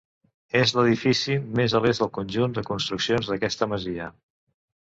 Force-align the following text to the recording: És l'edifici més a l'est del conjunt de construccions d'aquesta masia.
És 0.59 0.71
l'edifici 0.77 1.35
més 1.59 1.77
a 1.79 1.83
l'est 1.83 2.03
del 2.05 2.11
conjunt 2.17 2.57
de 2.57 2.65
construccions 2.71 3.33
d'aquesta 3.33 3.73
masia. 3.75 4.13